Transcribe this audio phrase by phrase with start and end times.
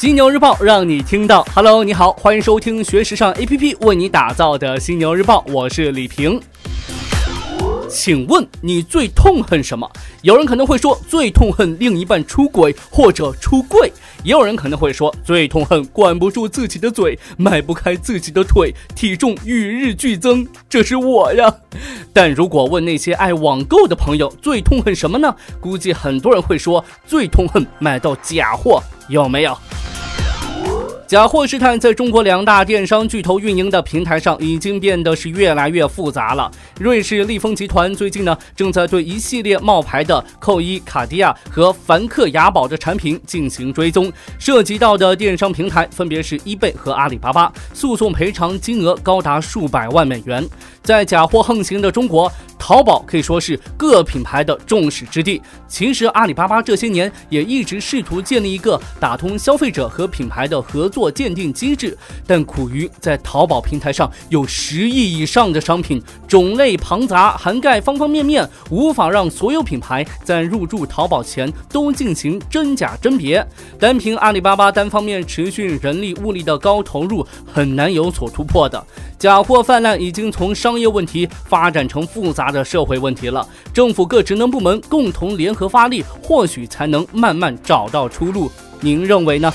[0.00, 1.46] 犀牛日报让你听到。
[1.54, 6.40] Hello，你好，欢迎收听学时尚 APP 为你打造的犀牛日报，我是李平。
[7.90, 9.90] 请问你最痛恨什么？
[10.22, 13.92] 有人可能会说最痛恨另一半出轨或者出柜，
[14.22, 21.52] 也有人可能会说最痛恨管不住自己的嘴，迈不开自己的腿，体重与日俱增，这是我呀。
[22.14, 25.34] 但如果问那些爱网购的朋友最痛恨什么呢？
[25.60, 29.56] 估计很多人会说最痛恨买到假货，有没有？
[31.10, 36.48] 假货试探在中国两大电商巨头运营的平台上已经变得是越来越复杂了。
[36.78, 50.48] 瑞士利丰集团最近呢，正在对一系列冒牌的扣一、卡地亚和梵克雅宝的产品进行追踪，涉及到的电商平台分别是易贝和阿里巴巴，诉讼赔偿金额高达数百万美元。
[50.80, 52.30] 在假货横行的中国。
[52.60, 55.40] 淘宝可以说是各品牌的众矢之的。
[55.66, 61.96] 其实阿里巴巴这些年也一直试图建立一个打通消费者和品牌的合作鉴定机制，
[62.26, 73.44] 但苦于在淘宝平台上有十亿以上的商品，种类庞杂，涵盖方方面面，无法让所有品牌在入驻淘宝前都进行真假甄别。
[73.78, 78.84] 单凭阿里巴巴单方面持续人力物力的高投入，很难有所突破的。
[79.18, 88.50] 假货泛滥已经从商业问题发展成复杂的社会问题了，政府各职能部门共同联合发力，或许才能慢慢找到出路。
[88.80, 89.52] 您认为呢？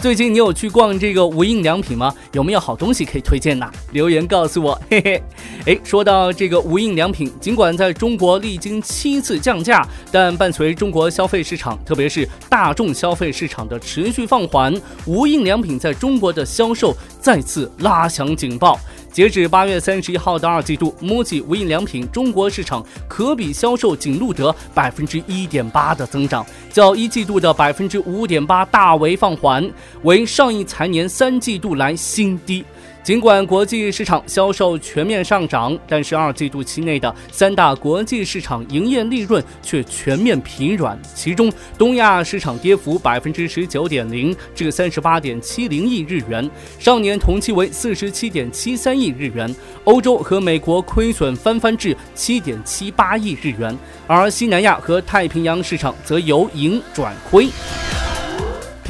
[0.00, 2.14] 最近你有去逛这个无印良品吗？
[2.32, 3.70] 有没有好东西可以推荐呢？
[3.92, 5.22] 留言告诉我，嘿嘿。
[5.66, 18.80] 哎，说到这个无印良品，尽管在中国历经七次降价，但伴随中国消费市场，特别是大众消费市场的持续放缓，无印良品在中国的销售再次拉响警报。
[19.12, 29.68] 截止八月三十一号的二季度，MUJI 无印良品中国市场可比销售仅录得百分之一点八的增长，较一季度的百分之五点八大为放缓，
[30.02, 32.64] 为上一财年三季度来新低。
[33.02, 40.98] 尽管国际市场销售全面上涨，但是二季度期内的三大国际市场营业利润却全面疲软。
[41.14, 49.50] 其中，东亚市场跌幅百分之十九点零，至三十八点七零亿日元，上年同期为四十七点七三亿日元；
[49.84, 57.48] 欧洲和美国亏损翻番至七点七八亿日元，而西南亚和太平洋市场则由盈转亏。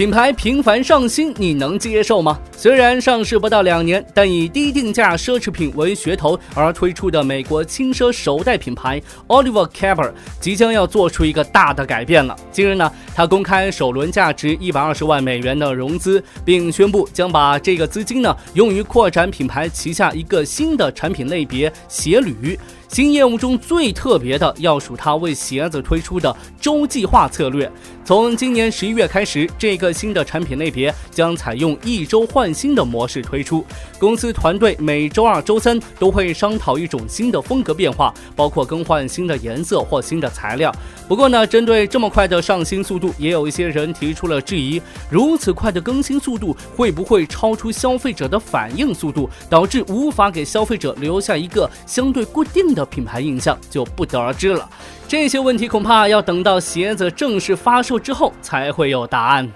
[0.01, 2.41] 品牌频繁上新，你能接受吗？
[2.57, 12.35] 虽然上市不到两年，但以低定价奢侈品为噱头而推出的美国轻奢首代品牌 Oliver Caber 即将要做出一个大的改变了。
[12.51, 22.59] 近日呢，他公开首轮价值一百二十万美元的融资，并宣布将把这个资金呢用于扩展品牌旗下一个新的产品类别——鞋履。
[22.89, 27.71] 新业务中最特别的，要数它为鞋子推出的周计划策略。
[28.11, 33.65] 从今年十一月开始，这个新的产品类别将采用一周换新的模式推出。
[34.01, 40.75] 公司团队每周二、周三都会商讨一种新的风格变化，包括更换新的颜色或新的材料。
[41.07, 52.85] 不过呢，针对这么快的上新速度，也有一些人提出了质疑：如此快的更新速度，会不会超出消费者的反应速度，导致无法给消费者留下一个相对固定的？
[52.87, 54.69] 品牌印象就不得而知了，
[55.07, 59.49] 这些问题恐怕要等到鞋子正式发售之后才会有答案。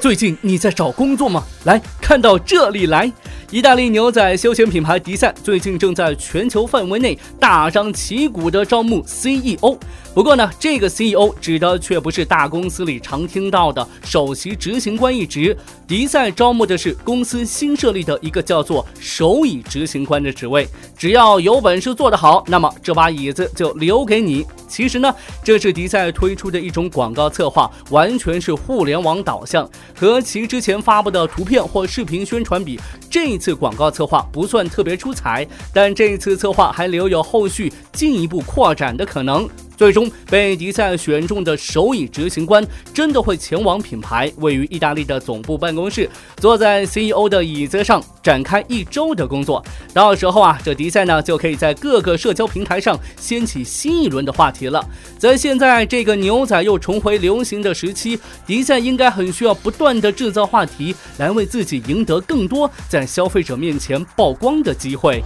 [0.00, 1.42] 最近你在找工作吗？
[1.64, 3.12] 来看到这里来。
[3.50, 9.78] 意大利牛仔休闲品牌迪赛最近正在全球范围内大张旗鼓地招募 CEO。
[10.14, 15.56] 不过呢，这个 CEO 指的却不是大公司里常听到的首席执行官一职。
[15.86, 20.68] 迪赛招募的是公司新设立的一个叫做首椅执行官的职位。
[20.96, 24.46] 只要有本事做得好，那么这把椅子就留给你。
[24.68, 29.68] 其实呢，这是迪赛推出的一种广告策划，完全是互联网导向。
[29.96, 32.78] 和其之前发布的图片或视频宣传比，
[33.10, 39.48] 这一次广告策划不算特别出彩，但这一次策划还留有后续进一步扩展的可能。
[39.78, 49.64] 最终被迪赛选中的首椅执行官，真的会前往品牌位于意大利的总部办公室，坐在 CEO 的椅子上展开一周的工作。
[49.94, 54.84] 到时候啊，这迪赛呢就可以在各个社交平台上掀起新一轮的话题了。
[55.16, 65.22] 在现在这个牛仔又重回流行的时期，迪赛应该很需要不断的制造话题，来为自己赢得更多在消费者面前曝光的机会。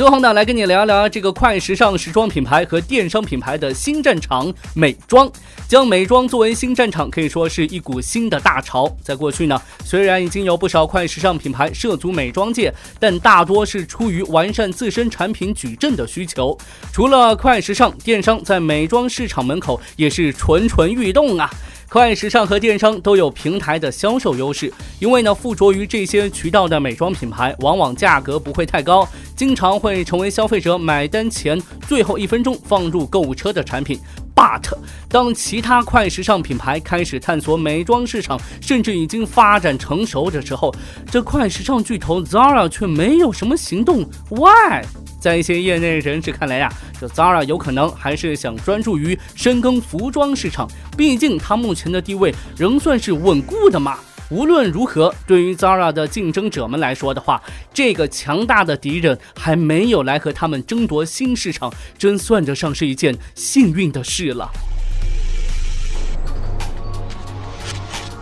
[0.00, 5.30] 最后呢，来跟你聊聊这个快时尚时装品牌和电商品牌的新战场——美妆。
[5.68, 8.90] 将美妆作为新战场，可以说是一股新的大潮。
[9.02, 16.56] 在过去呢，虽然已经有不少快时尚品牌涉足美妆界，但大多是出于完善自身产品矩阵的需求。
[16.90, 21.50] 除了快时尚，电商在美妆市场门口也是蠢蠢欲动啊。
[21.90, 29.04] 快时尚和电商都有平台的销售优势，因为呢，附着于这些渠道的美妆品牌，往往价格不会太高，
[29.34, 33.98] 经常会成为消费者买单前最后一分钟放入购物车的产品。
[34.36, 34.72] But
[35.08, 40.72] 当其他快时尚品牌开始探索美妆市场，甚至已经发展成熟的时候，
[41.10, 44.08] 这快时尚巨头 Zara 却没有什么行动。
[44.30, 44.84] Why？
[45.20, 53.98] 在一些业内人士看来呀，这 Zara 有可能还是想专注于深耕服装市场，毕竟它目前的地位仍算是稳固的嘛。
[54.30, 57.42] 无论如何，对于 Zara 的竞争者们来说的话，
[57.74, 64.48] 这个强大的敌人还没有来和他们争夺新市场，真算得上是一件幸运的事了。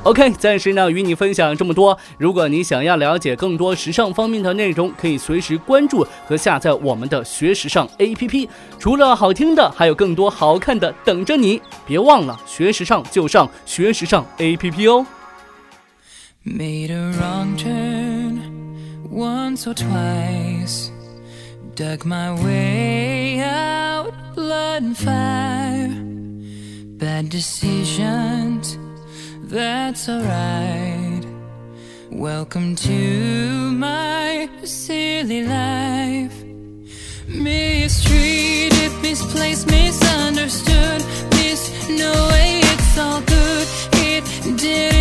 [0.08, 1.98] OK，暂时呢与你分享这么多。
[2.16, 8.48] 如果你想要了解更多时尚方面的内容，可以随时关注和下载我们的学时尚 APP。
[8.78, 11.60] 除了好听的，还有更多好看的等着你。
[11.86, 15.06] 别忘了学时尚就上学时尚 APP 哦。
[16.42, 18.38] Made a wrong turn
[19.12, 20.88] once or twice.
[21.76, 25.92] Dug my way out, blood and fire.
[26.96, 28.78] Bad decisions
[29.48, 31.24] that's alright.
[32.10, 36.44] Welcome to my silly life.
[37.26, 41.02] Mistreated, misplaced, misunderstood.
[41.32, 43.66] Miss, no way, it's all good.
[43.94, 44.24] It
[44.58, 44.97] didn't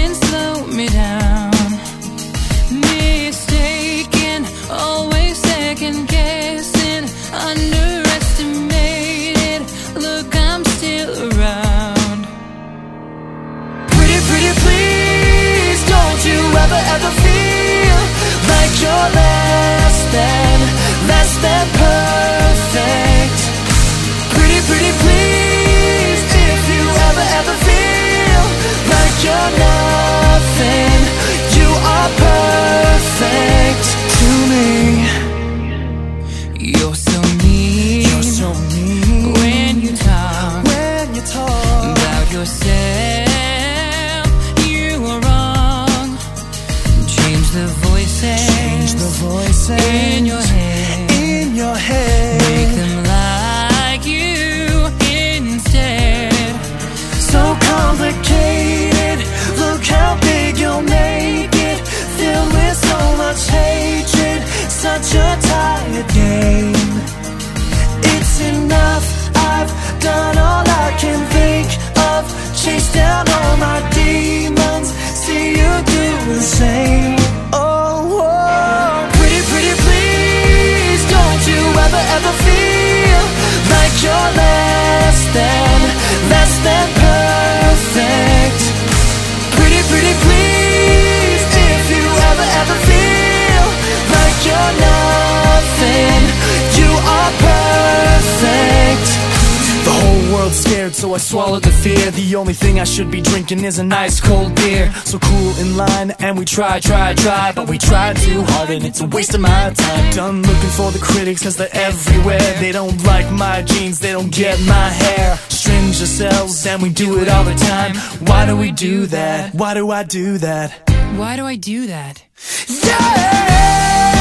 [101.17, 102.11] I swallowed the fear.
[102.11, 104.93] The only thing I should be drinking is an ice cold beer.
[105.03, 108.85] So cool in line, and we try, try, try, but we try too hard, and
[108.85, 110.13] it's a waste of my time.
[110.13, 112.53] Done looking for the critics, cause they're everywhere.
[112.59, 115.37] They don't like my jeans, they don't get my hair.
[115.49, 117.95] String yourselves, and we do it all the time.
[118.27, 119.55] Why do we do that?
[119.55, 120.87] Why do I do that?
[121.17, 122.21] Why do I do that?
[122.67, 124.16] Yeah!